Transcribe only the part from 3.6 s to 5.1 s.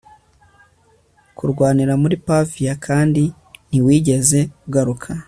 ntiwigeze ugaruka